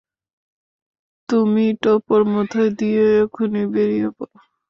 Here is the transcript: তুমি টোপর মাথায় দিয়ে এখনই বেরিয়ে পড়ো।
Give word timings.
তুমি 1.29 1.65
টোপর 1.83 2.21
মাথায় 2.33 2.71
দিয়ে 2.79 3.03
এখনই 3.23 3.65
বেরিয়ে 3.73 4.09
পড়ো। 4.17 4.37